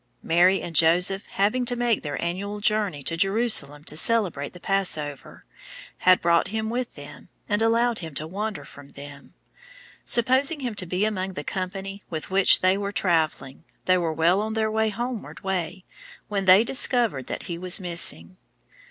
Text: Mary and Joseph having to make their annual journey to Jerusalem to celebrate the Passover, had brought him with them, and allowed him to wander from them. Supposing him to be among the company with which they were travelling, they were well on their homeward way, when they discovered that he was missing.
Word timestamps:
Mary 0.23 0.63
and 0.63 0.75
Joseph 0.75 1.27
having 1.27 1.63
to 1.65 1.75
make 1.75 2.01
their 2.01 2.19
annual 2.19 2.59
journey 2.59 3.03
to 3.03 3.15
Jerusalem 3.15 3.83
to 3.83 3.95
celebrate 3.95 4.51
the 4.53 4.59
Passover, 4.59 5.45
had 5.97 6.21
brought 6.23 6.47
him 6.47 6.71
with 6.71 6.95
them, 6.95 7.29
and 7.47 7.61
allowed 7.61 7.99
him 7.99 8.15
to 8.15 8.25
wander 8.25 8.65
from 8.65 8.89
them. 8.89 9.35
Supposing 10.03 10.61
him 10.61 10.73
to 10.73 10.87
be 10.87 11.05
among 11.05 11.33
the 11.33 11.43
company 11.43 12.03
with 12.09 12.31
which 12.31 12.61
they 12.61 12.79
were 12.79 12.91
travelling, 12.91 13.63
they 13.85 13.99
were 13.99 14.11
well 14.11 14.41
on 14.41 14.53
their 14.53 14.71
homeward 14.89 15.43
way, 15.43 15.85
when 16.29 16.45
they 16.45 16.63
discovered 16.63 17.27
that 17.27 17.43
he 17.43 17.59
was 17.59 17.79
missing. 17.79 18.37